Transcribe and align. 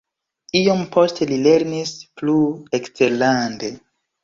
Iom 0.59 0.79
poste 0.95 1.27
li 1.33 1.37
lernis 1.49 1.93
plu 2.21 2.39
eksterlande. 2.81 3.73